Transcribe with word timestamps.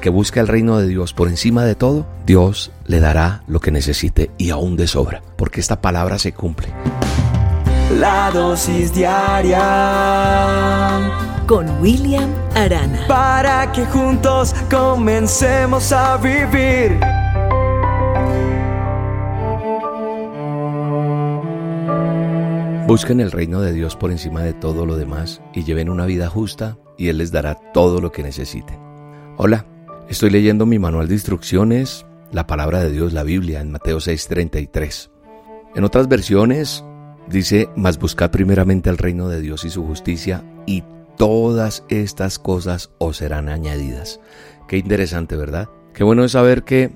el 0.00 0.02
que 0.02 0.08
busca 0.08 0.40
el 0.40 0.48
reino 0.48 0.78
de 0.78 0.88
Dios 0.88 1.12
por 1.12 1.28
encima 1.28 1.62
de 1.64 1.74
todo, 1.74 2.06
Dios 2.24 2.72
le 2.86 3.00
dará 3.00 3.42
lo 3.46 3.60
que 3.60 3.70
necesite 3.70 4.30
y 4.38 4.48
aún 4.48 4.76
de 4.76 4.86
sobra, 4.86 5.20
porque 5.36 5.60
esta 5.60 5.82
palabra 5.82 6.18
se 6.18 6.32
cumple. 6.32 6.68
La 7.98 8.30
dosis 8.30 8.94
diaria 8.94 9.60
con 11.46 11.68
William 11.82 12.30
Arana. 12.54 13.04
Para 13.08 13.70
que 13.72 13.84
juntos 13.84 14.54
comencemos 14.70 15.92
a 15.92 16.16
vivir. 16.16 16.98
Busquen 22.86 23.20
el 23.20 23.32
reino 23.32 23.60
de 23.60 23.74
Dios 23.74 23.96
por 23.96 24.10
encima 24.10 24.42
de 24.42 24.54
todo 24.54 24.86
lo 24.86 24.96
demás 24.96 25.42
y 25.52 25.64
lleven 25.64 25.90
una 25.90 26.06
vida 26.06 26.30
justa 26.30 26.78
y 26.96 27.08
Él 27.08 27.18
les 27.18 27.32
dará 27.32 27.54
todo 27.54 28.00
lo 28.00 28.10
que 28.12 28.22
necesiten. 28.22 28.78
Hola, 29.36 29.66
estoy 30.10 30.30
leyendo 30.30 30.66
mi 30.66 30.78
manual 30.78 31.08
de 31.08 31.14
instrucciones, 31.14 32.04
la 32.32 32.46
palabra 32.46 32.82
de 32.82 32.90
Dios, 32.90 33.12
la 33.12 33.22
Biblia, 33.22 33.60
en 33.60 33.70
Mateo 33.70 34.00
6:33. 34.00 35.10
En 35.74 35.84
otras 35.84 36.08
versiones 36.08 36.84
dice, 37.28 37.68
mas 37.76 37.98
buscad 37.98 38.30
primeramente 38.30 38.90
el 38.90 38.98
reino 38.98 39.28
de 39.28 39.40
Dios 39.40 39.64
y 39.64 39.70
su 39.70 39.86
justicia 39.86 40.44
y 40.66 40.84
todas 41.16 41.84
estas 41.88 42.38
cosas 42.38 42.90
os 42.98 43.18
serán 43.18 43.48
añadidas. 43.48 44.20
Qué 44.68 44.76
interesante, 44.76 45.36
¿verdad? 45.36 45.68
Qué 45.94 46.04
bueno 46.04 46.24
es 46.24 46.32
saber 46.32 46.64
que 46.64 46.92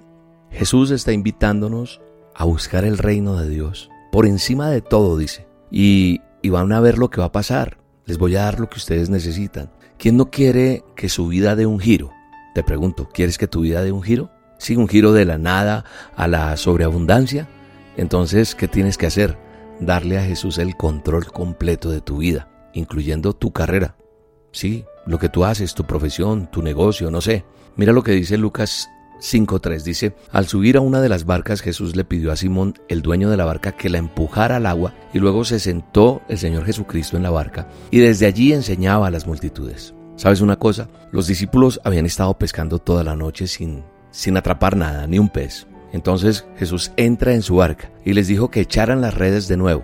Jesús 0.51 0.91
está 0.91 1.13
invitándonos 1.13 2.01
a 2.35 2.45
buscar 2.45 2.85
el 2.85 2.99
reino 2.99 3.41
de 3.41 3.49
Dios. 3.49 3.91
Por 4.11 4.27
encima 4.27 4.71
de 4.71 4.81
todo, 4.81 5.17
dice 5.17 5.47
y, 5.71 6.21
van 6.49 6.73
a 6.73 6.81
ver 6.81 6.99
lo 6.99 7.11
que 7.11 7.21
va 7.21 7.27
a 7.27 7.33
pasar. 7.33 7.79
Les 8.07 8.19
voy 8.19 8.37
a 8.37 8.43
dar 8.43 8.61
lo 8.61 8.69
que 8.69 8.77
ustedes 8.77 9.11
necesitan. 9.11 9.71
¿Quién 9.99 10.17
no 10.17 10.31
quiere 10.31 10.85
que 10.95 11.09
su 11.09 11.27
vida 11.29 11.57
dé 11.57 11.67
un 11.67 11.81
giro? 11.81 12.13
Te 12.55 12.63
pregunto, 12.63 13.09
¿quieres 13.13 13.37
que 13.37 13.49
tu 13.49 13.61
vida 13.61 13.83
dé 13.83 13.93
un 13.93 14.03
giro? 14.03 14.31
Sí, 14.59 14.77
un 14.77 14.89
giro 14.89 15.13
de 15.13 15.25
la 15.25 15.39
nada 15.39 15.85
a 16.17 16.29
la 16.29 16.57
sobreabundancia. 16.57 17.49
Entonces, 17.97 18.55
¿qué 18.55 18.69
tienes 18.69 18.97
que 18.97 19.07
hacer? 19.07 19.37
Darle 19.81 20.19
a 20.19 20.25
Jesús 20.25 20.59
el 20.59 20.77
control 20.77 21.27
completo 21.27 21.91
de 21.91 22.01
tu 22.01 22.19
vida, 22.19 22.49
incluyendo 22.73 23.33
tu 23.33 23.53
carrera. 23.53 23.97
Sí, 24.53 24.85
lo 25.05 25.19
que 25.19 25.29
tú 25.29 25.45
haces, 25.45 25.75
tu 25.75 25.85
profesión, 25.85 26.49
tu 26.51 26.63
negocio, 26.63 27.11
no 27.11 27.21
sé. 27.21 27.45
Mira 27.75 27.93
lo 27.93 28.05
que 28.05 28.13
dice 28.13 28.39
Lucas 28.39 28.89
5.3 29.21 29.83
dice, 29.83 30.15
al 30.31 30.47
subir 30.47 30.77
a 30.77 30.81
una 30.81 31.01
de 31.01 31.09
las 31.09 31.25
barcas 31.25 31.61
Jesús 31.61 31.97
le 31.97 32.05
pidió 32.05 32.31
a 32.31 32.37
Simón, 32.37 32.75
el 32.89 33.03
dueño 33.03 33.31
de 33.31 33.37
la 33.37 33.45
barca, 33.45 33.73
que 33.73 33.89
la 33.89 33.99
empujara 33.99 34.57
al 34.57 34.67
agua 34.67 34.95
y 35.13 35.19
luego 35.19 35.45
se 35.45 35.59
sentó 35.59 36.23
el 36.29 36.39
Señor 36.39 36.67
Jesucristo 36.67 37.17
en 37.17 37.23
la 37.23 37.31
barca 37.31 37.69
y 37.91 37.99
desde 37.99 38.27
allí 38.27 38.53
enseñaba 38.53 39.09
a 39.09 39.11
las 39.11 39.27
multitudes. 39.27 39.95
¿Sabes 40.17 40.41
una 40.41 40.57
cosa? 40.57 40.89
Los 41.11 41.27
discípulos 41.27 41.81
habían 41.83 42.07
estado 42.07 42.39
pescando 42.39 42.79
toda 42.79 43.03
la 43.03 43.17
noche 43.17 43.49
sin, 43.49 43.83
sin 44.11 44.37
atrapar 44.37 44.77
nada, 44.77 45.07
ni 45.07 45.19
un 45.19 45.29
pez. 45.29 45.67
Entonces 45.93 46.47
Jesús 46.57 46.93
entra 46.97 47.35
en 47.35 47.43
su 47.43 47.57
barca 47.57 47.91
y 48.05 48.13
les 48.13 48.29
dijo 48.29 48.51
que 48.51 48.61
echaran 48.61 49.01
las 49.01 49.15
redes 49.15 49.49
de 49.49 49.57
nuevo. 49.57 49.83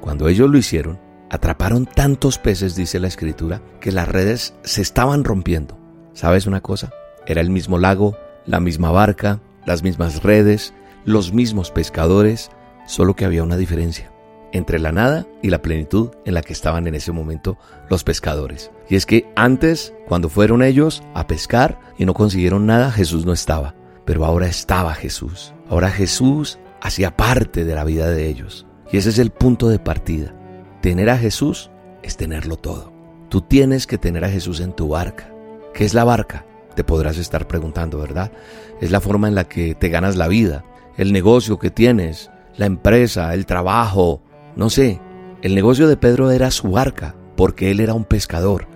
Cuando 0.00 0.28
ellos 0.28 0.50
lo 0.50 0.58
hicieron, 0.58 1.00
atraparon 1.30 1.86
tantos 1.86 2.38
peces, 2.38 2.74
dice 2.74 3.00
la 3.00 3.08
escritura, 3.08 3.62
que 3.80 3.92
las 3.92 4.08
redes 4.08 4.54
se 4.62 4.82
estaban 4.82 5.24
rompiendo. 5.24 5.78
¿Sabes 6.12 6.46
una 6.46 6.60
cosa? 6.60 6.90
Era 7.26 7.40
el 7.40 7.50
mismo 7.50 7.78
lago, 7.78 8.16
la 8.46 8.60
misma 8.60 8.90
barca, 8.90 9.40
las 9.64 9.82
mismas 9.82 10.22
redes, 10.22 10.74
los 11.04 11.32
mismos 11.32 11.70
pescadores, 11.70 12.50
solo 12.86 13.14
que 13.14 13.24
había 13.24 13.44
una 13.44 13.56
diferencia 13.56 14.09
entre 14.52 14.78
la 14.78 14.92
nada 14.92 15.26
y 15.42 15.50
la 15.50 15.62
plenitud 15.62 16.10
en 16.24 16.34
la 16.34 16.42
que 16.42 16.52
estaban 16.52 16.86
en 16.86 16.94
ese 16.94 17.12
momento 17.12 17.58
los 17.88 18.04
pescadores. 18.04 18.70
Y 18.88 18.96
es 18.96 19.06
que 19.06 19.30
antes, 19.36 19.94
cuando 20.08 20.28
fueron 20.28 20.62
ellos 20.62 21.02
a 21.14 21.26
pescar 21.26 21.80
y 21.98 22.04
no 22.04 22.14
consiguieron 22.14 22.66
nada, 22.66 22.90
Jesús 22.90 23.26
no 23.26 23.32
estaba. 23.32 23.74
Pero 24.04 24.24
ahora 24.24 24.46
estaba 24.46 24.94
Jesús. 24.94 25.54
Ahora 25.68 25.90
Jesús 25.90 26.58
hacía 26.80 27.16
parte 27.16 27.64
de 27.64 27.74
la 27.74 27.84
vida 27.84 28.10
de 28.10 28.28
ellos. 28.28 28.66
Y 28.90 28.96
ese 28.96 29.10
es 29.10 29.18
el 29.18 29.30
punto 29.30 29.68
de 29.68 29.78
partida. 29.78 30.34
Tener 30.80 31.10
a 31.10 31.18
Jesús 31.18 31.70
es 32.02 32.16
tenerlo 32.16 32.56
todo. 32.56 32.92
Tú 33.28 33.42
tienes 33.42 33.86
que 33.86 33.98
tener 33.98 34.24
a 34.24 34.30
Jesús 34.30 34.60
en 34.60 34.72
tu 34.72 34.88
barca. 34.88 35.32
¿Qué 35.72 35.84
es 35.84 35.94
la 35.94 36.04
barca? 36.04 36.46
Te 36.74 36.82
podrás 36.82 37.18
estar 37.18 37.46
preguntando, 37.46 37.98
¿verdad? 37.98 38.32
Es 38.80 38.90
la 38.90 39.00
forma 39.00 39.28
en 39.28 39.34
la 39.34 39.44
que 39.44 39.74
te 39.74 39.88
ganas 39.88 40.16
la 40.16 40.26
vida, 40.26 40.64
el 40.96 41.12
negocio 41.12 41.58
que 41.58 41.70
tienes, 41.70 42.30
la 42.56 42.66
empresa, 42.66 43.34
el 43.34 43.46
trabajo, 43.46 44.22
no 44.56 44.70
sé. 44.70 45.00
El 45.42 45.54
negocio 45.54 45.88
de 45.88 45.96
Pedro 45.96 46.30
era 46.30 46.50
su 46.50 46.70
barca, 46.70 47.14
porque 47.36 47.70
él 47.70 47.80
era 47.80 47.94
un 47.94 48.04
pescador. 48.04 48.66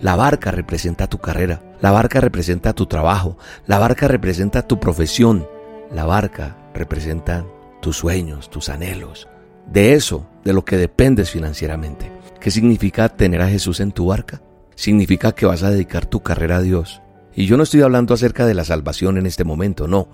La 0.00 0.16
barca 0.16 0.50
representa 0.50 1.06
tu 1.06 1.18
carrera, 1.18 1.62
la 1.80 1.90
barca 1.90 2.20
representa 2.20 2.72
tu 2.72 2.86
trabajo, 2.86 3.36
la 3.66 3.78
barca 3.78 4.08
representa 4.08 4.66
tu 4.66 4.80
profesión, 4.80 5.46
la 5.92 6.06
barca 6.06 6.56
representa 6.74 7.44
tus 7.82 7.96
sueños, 7.96 8.48
tus 8.50 8.68
anhelos. 8.68 9.28
De 9.66 9.94
eso, 9.94 10.26
de 10.44 10.52
lo 10.52 10.64
que 10.64 10.76
dependes 10.76 11.30
financieramente. 11.30 12.10
¿Qué 12.40 12.50
significa 12.50 13.10
tener 13.10 13.42
a 13.42 13.48
Jesús 13.48 13.80
en 13.80 13.92
tu 13.92 14.06
barca? 14.06 14.40
Significa 14.74 15.32
que 15.32 15.46
vas 15.46 15.62
a 15.62 15.70
dedicar 15.70 16.06
tu 16.06 16.22
carrera 16.22 16.56
a 16.56 16.62
Dios, 16.62 17.02
y 17.34 17.46
yo 17.46 17.56
no 17.56 17.62
estoy 17.62 17.82
hablando 17.82 18.14
acerca 18.14 18.46
de 18.46 18.54
la 18.54 18.64
salvación 18.64 19.16
en 19.18 19.26
este 19.26 19.44
momento, 19.44 19.86
no. 19.86 20.08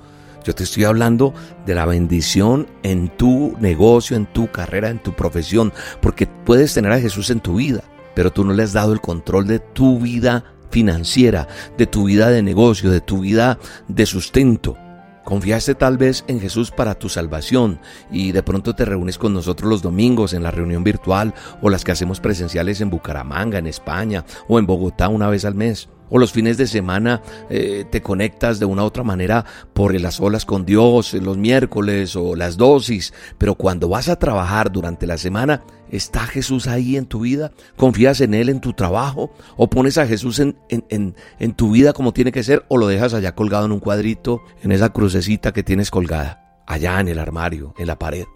Yo 0.46 0.54
te 0.54 0.62
estoy 0.62 0.84
hablando 0.84 1.34
de 1.66 1.74
la 1.74 1.86
bendición 1.86 2.68
en 2.84 3.08
tu 3.08 3.56
negocio, 3.58 4.16
en 4.16 4.26
tu 4.26 4.48
carrera, 4.48 4.90
en 4.90 5.00
tu 5.00 5.12
profesión, 5.12 5.72
porque 6.00 6.28
puedes 6.28 6.72
tener 6.72 6.92
a 6.92 7.00
Jesús 7.00 7.30
en 7.30 7.40
tu 7.40 7.56
vida, 7.56 7.82
pero 8.14 8.32
tú 8.32 8.44
no 8.44 8.52
le 8.52 8.62
has 8.62 8.72
dado 8.72 8.92
el 8.92 9.00
control 9.00 9.48
de 9.48 9.58
tu 9.58 9.98
vida 9.98 10.44
financiera, 10.70 11.48
de 11.76 11.88
tu 11.88 12.04
vida 12.04 12.30
de 12.30 12.44
negocio, 12.44 12.92
de 12.92 13.00
tu 13.00 13.22
vida 13.22 13.58
de 13.88 14.06
sustento. 14.06 14.78
Confiaste 15.24 15.74
tal 15.74 15.98
vez 15.98 16.24
en 16.28 16.38
Jesús 16.38 16.70
para 16.70 16.94
tu 16.94 17.08
salvación 17.08 17.80
y 18.12 18.30
de 18.30 18.44
pronto 18.44 18.76
te 18.76 18.84
reúnes 18.84 19.18
con 19.18 19.34
nosotros 19.34 19.68
los 19.68 19.82
domingos 19.82 20.32
en 20.32 20.44
la 20.44 20.52
reunión 20.52 20.84
virtual 20.84 21.34
o 21.60 21.70
las 21.70 21.82
que 21.82 21.90
hacemos 21.90 22.20
presenciales 22.20 22.80
en 22.80 22.90
Bucaramanga, 22.90 23.58
en 23.58 23.66
España 23.66 24.24
o 24.46 24.60
en 24.60 24.66
Bogotá 24.66 25.08
una 25.08 25.28
vez 25.28 25.44
al 25.44 25.56
mes. 25.56 25.88
O 26.08 26.18
los 26.18 26.32
fines 26.32 26.56
de 26.56 26.66
semana 26.66 27.22
eh, 27.50 27.84
te 27.90 28.02
conectas 28.02 28.58
de 28.58 28.66
una 28.66 28.82
u 28.82 28.86
otra 28.86 29.02
manera 29.02 29.44
por 29.72 29.98
las 30.00 30.20
olas 30.20 30.44
con 30.44 30.64
Dios, 30.64 31.14
los 31.14 31.36
miércoles 31.36 32.16
o 32.16 32.36
las 32.36 32.56
dosis. 32.56 33.12
Pero 33.38 33.54
cuando 33.54 33.88
vas 33.88 34.08
a 34.08 34.16
trabajar 34.16 34.70
durante 34.70 35.06
la 35.06 35.18
semana, 35.18 35.62
¿está 35.90 36.26
Jesús 36.26 36.66
ahí 36.66 36.96
en 36.96 37.06
tu 37.06 37.20
vida? 37.20 37.52
¿Confías 37.76 38.20
en 38.20 38.34
Él 38.34 38.48
en 38.48 38.60
tu 38.60 38.72
trabajo? 38.72 39.32
¿O 39.56 39.68
pones 39.68 39.98
a 39.98 40.06
Jesús 40.06 40.38
en, 40.38 40.56
en, 40.68 41.14
en 41.38 41.54
tu 41.54 41.72
vida 41.72 41.92
como 41.92 42.12
tiene 42.12 42.32
que 42.32 42.42
ser? 42.42 42.64
¿O 42.68 42.78
lo 42.78 42.86
dejas 42.86 43.14
allá 43.14 43.34
colgado 43.34 43.66
en 43.66 43.72
un 43.72 43.80
cuadrito, 43.80 44.42
en 44.62 44.72
esa 44.72 44.90
crucecita 44.90 45.52
que 45.52 45.62
tienes 45.62 45.90
colgada? 45.90 46.62
Allá 46.66 47.00
en 47.00 47.08
el 47.08 47.18
armario, 47.18 47.74
en 47.78 47.86
la 47.86 47.98
pared, 47.98 48.26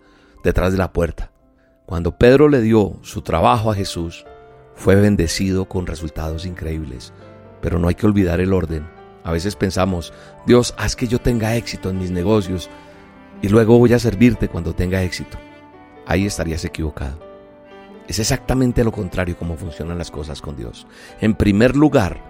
detrás 0.44 0.72
de 0.72 0.78
la 0.78 0.92
puerta. 0.92 1.32
Cuando 1.86 2.16
Pedro 2.16 2.48
le 2.48 2.60
dio 2.60 3.00
su 3.02 3.22
trabajo 3.22 3.72
a 3.72 3.74
Jesús, 3.74 4.24
fue 4.76 4.94
bendecido 4.94 5.64
con 5.64 5.86
resultados 5.86 6.46
increíbles. 6.46 7.12
Pero 7.60 7.78
no 7.78 7.88
hay 7.88 7.94
que 7.94 8.06
olvidar 8.06 8.40
el 8.40 8.52
orden. 8.52 8.86
A 9.24 9.32
veces 9.32 9.56
pensamos, 9.56 10.12
Dios, 10.46 10.74
haz 10.78 10.96
que 10.96 11.06
yo 11.06 11.20
tenga 11.20 11.56
éxito 11.56 11.90
en 11.90 11.98
mis 11.98 12.10
negocios 12.10 12.70
y 13.42 13.48
luego 13.48 13.78
voy 13.78 13.92
a 13.92 13.98
servirte 13.98 14.48
cuando 14.48 14.74
tenga 14.74 15.02
éxito. 15.02 15.38
Ahí 16.06 16.26
estarías 16.26 16.64
equivocado. 16.64 17.18
Es 18.08 18.18
exactamente 18.18 18.82
lo 18.82 18.92
contrario 18.92 19.36
como 19.36 19.56
funcionan 19.56 19.98
las 19.98 20.10
cosas 20.10 20.40
con 20.40 20.56
Dios. 20.56 20.86
En 21.20 21.34
primer 21.34 21.76
lugar, 21.76 22.20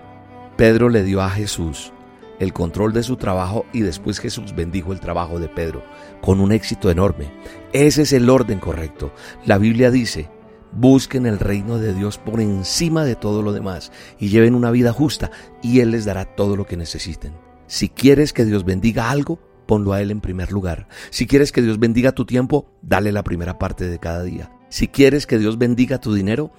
Pedro 0.56 0.88
le 0.88 1.04
dio 1.04 1.22
a 1.22 1.30
Jesús 1.30 1.92
el 2.38 2.52
control 2.52 2.92
de 2.92 3.02
su 3.02 3.16
trabajo 3.16 3.66
y 3.72 3.80
después 3.80 4.18
Jesús 4.18 4.54
bendijo 4.54 4.92
el 4.92 5.00
trabajo 5.00 5.38
de 5.38 5.48
Pedro 5.48 5.84
con 6.20 6.40
un 6.40 6.52
éxito 6.52 6.90
enorme. 6.90 7.30
Ese 7.72 8.02
es 8.02 8.12
el 8.12 8.28
orden 8.28 8.58
correcto. 8.58 9.12
La 9.44 9.58
Biblia 9.58 9.90
dice, 9.90 10.28
Busquen 10.72 11.26
el 11.26 11.38
reino 11.38 11.78
de 11.78 11.92
Dios 11.92 12.18
por 12.18 12.40
encima 12.40 13.04
de 13.04 13.16
todo 13.16 13.42
lo 13.42 13.52
demás 13.52 13.90
y 14.18 14.28
lleven 14.28 14.54
una 14.54 14.70
vida 14.70 14.92
justa 14.92 15.30
y 15.62 15.80
Él 15.80 15.90
les 15.90 16.04
dará 16.04 16.24
todo 16.24 16.56
lo 16.56 16.66
que 16.66 16.76
necesiten. 16.76 17.32
Si 17.66 17.88
quieres 17.88 18.32
que 18.32 18.44
Dios 18.44 18.64
bendiga 18.64 19.10
algo, 19.10 19.40
ponlo 19.66 19.92
a 19.92 20.00
Él 20.00 20.10
en 20.10 20.20
primer 20.20 20.52
lugar. 20.52 20.86
Si 21.10 21.26
quieres 21.26 21.50
que 21.50 21.62
Dios 21.62 21.80
bendiga 21.80 22.12
tu 22.12 22.24
tiempo, 22.24 22.66
dale 22.82 23.10
la 23.10 23.24
primera 23.24 23.58
parte 23.58 23.88
de 23.88 23.98
cada 23.98 24.22
día. 24.22 24.52
Si 24.68 24.86
quieres 24.86 25.26
que 25.26 25.38
Dios 25.38 25.58
bendiga 25.58 25.98
tu 25.98 26.14
dinero, 26.14 26.52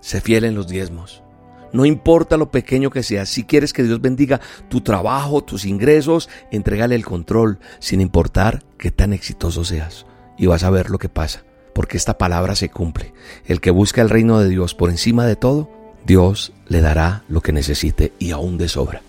sé 0.00 0.20
fiel 0.20 0.44
en 0.44 0.56
los 0.56 0.66
diezmos. 0.66 1.22
No 1.72 1.86
importa 1.86 2.36
lo 2.36 2.50
pequeño 2.50 2.90
que 2.90 3.02
sea, 3.02 3.26
si 3.26 3.44
quieres 3.44 3.72
que 3.72 3.84
Dios 3.84 4.00
bendiga 4.00 4.40
tu 4.68 4.80
trabajo, 4.80 5.42
tus 5.42 5.64
ingresos, 5.64 6.28
entrégale 6.50 6.96
el 6.96 7.04
control, 7.04 7.60
sin 7.78 8.00
importar 8.00 8.64
qué 8.76 8.90
tan 8.90 9.12
exitoso 9.12 9.64
seas. 9.64 10.04
Y 10.36 10.46
vas 10.46 10.64
a 10.64 10.70
ver 10.70 10.90
lo 10.90 10.98
que 10.98 11.08
pasa 11.08 11.44
porque 11.72 11.96
esta 11.96 12.18
palabra 12.18 12.54
se 12.54 12.68
cumple. 12.68 13.12
El 13.46 13.60
que 13.60 13.70
busca 13.70 14.02
el 14.02 14.10
reino 14.10 14.38
de 14.38 14.48
Dios 14.48 14.74
por 14.74 14.90
encima 14.90 15.26
de 15.26 15.36
todo, 15.36 15.70
Dios 16.04 16.52
le 16.66 16.80
dará 16.80 17.22
lo 17.28 17.40
que 17.40 17.52
necesite 17.52 18.12
y 18.18 18.32
aún 18.32 18.58
de 18.58 18.68
sobra. 18.68 19.02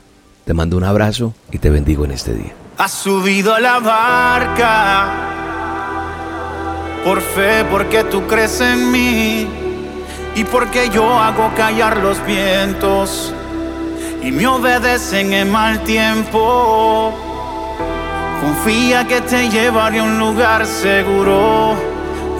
Te 0.45 0.53
mando 0.53 0.77
un 0.77 0.83
abrazo 0.83 1.33
y 1.51 1.57
te 1.57 1.69
bendigo 1.69 2.05
en 2.05 2.11
este 2.11 2.33
día. 2.33 2.53
Has 2.77 2.91
subido 2.91 3.53
a 3.53 3.59
la 3.59 3.79
barca 3.79 5.33
por 7.03 7.21
fe, 7.21 7.65
porque 7.69 8.03
tú 8.05 8.25
crees 8.27 8.59
en 8.61 8.91
mí 8.91 9.47
y 10.35 10.43
porque 10.45 10.89
yo 10.89 11.17
hago 11.19 11.51
callar 11.55 11.97
los 11.97 12.25
vientos 12.25 13.33
y 14.21 14.31
me 14.31 14.47
obedecen 14.47 15.33
en 15.33 15.51
mal 15.51 15.83
tiempo. 15.83 17.13
Confía 18.41 19.05
que 19.07 19.21
te 19.21 19.49
llevaré 19.49 19.99
a 19.99 20.03
un 20.03 20.19
lugar 20.19 20.65
seguro. 20.65 21.92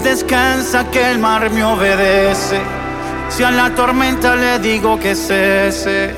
Descansa 0.04 0.92
que 0.92 1.12
el 1.12 1.18
mar 1.18 1.50
me 1.50 1.64
obedece. 1.64 2.60
Si 3.30 3.42
a 3.42 3.52
la 3.52 3.74
tormenta 3.74 4.36
le 4.36 4.60
digo 4.60 5.00
que 5.00 5.16
cese, 5.16 6.14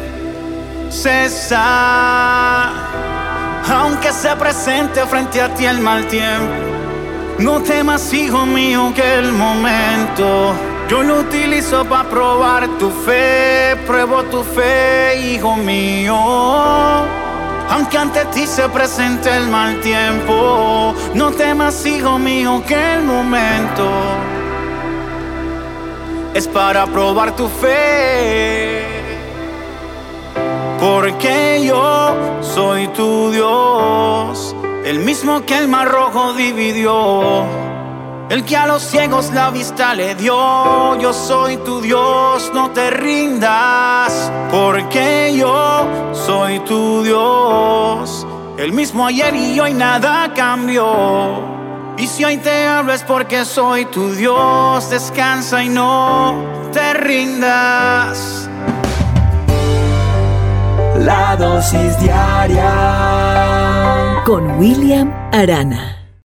cesa. 0.89 2.71
Aunque 3.67 4.11
se 4.11 4.35
presente 4.35 5.05
frente 5.05 5.39
a 5.41 5.53
ti 5.53 5.65
el 5.65 5.79
mal 5.79 6.05
tiempo, 6.07 6.51
no 7.39 7.61
temas, 7.61 8.11
hijo 8.11 8.45
mío, 8.45 8.91
que 8.95 9.15
el 9.15 9.31
momento 9.31 10.53
yo 10.89 11.03
lo 11.03 11.19
utilizo 11.19 11.85
para 11.85 12.09
probar 12.09 12.67
tu 12.79 12.89
fe, 12.89 13.75
pruebo 13.85 14.23
tu 14.23 14.43
fe, 14.43 15.15
hijo 15.31 15.55
mío. 15.55 17.25
Aunque 17.69 17.97
ante 17.97 18.23
ti 18.25 18.45
se 18.45 18.69
presente 18.69 19.35
el 19.35 19.47
mal 19.47 19.81
tiempo, 19.81 20.94
no 21.13 21.31
temas, 21.31 21.85
hijo 21.85 22.19
mío, 22.19 22.63
que 22.67 22.94
el 22.94 23.03
momento 23.03 23.89
es 26.33 26.47
para 26.47 26.85
probar 26.85 27.35
tu 27.35 27.47
fe. 27.47 28.83
Porque 30.79 31.65
yo 31.65 32.15
soy 32.41 32.88
tu 32.89 33.31
Dios, 33.31 34.56
el 34.83 35.00
mismo 35.00 35.45
que 35.45 35.57
el 35.57 35.68
mar 35.68 35.88
rojo 35.89 36.33
dividió 36.33 37.64
el 38.30 38.44
que 38.44 38.57
a 38.57 38.66
los 38.66 38.81
ciegos 38.81 39.31
la 39.33 39.51
vista 39.51 39.94
le 39.94 40.16
dio, 40.16 41.00
yo 41.00 41.13
soy 41.13 41.57
tu 41.57 41.80
Dios, 41.81 42.51
no 42.54 42.72
te 42.72 42.89
rindas, 42.89 44.31
porque 44.51 45.36
yo 45.38 45.88
soy 46.13 46.60
tu 46.60 47.04
Dios. 47.04 48.25
El 48.57 48.72
mismo 48.72 49.06
ayer 49.06 49.36
y 49.36 49.60
hoy 49.60 49.74
nada 49.74 50.33
cambió. 50.33 51.54
Y 51.98 52.07
si 52.07 52.25
hoy 52.25 52.38
te 52.38 52.66
hablo 52.66 52.94
es 52.94 53.04
porque 53.04 53.45
soy 53.45 53.86
tu 53.86 54.12
Dios, 54.12 54.89
descansa 54.89 55.63
y 55.63 55.69
no 55.69 56.44
te 56.74 56.94
rindas. 56.94 58.50
La 60.98 61.36
dosis 61.36 62.00
diaria 62.00 62.74
con 64.25 64.57
William 64.57 65.13
Arana. 65.31 65.94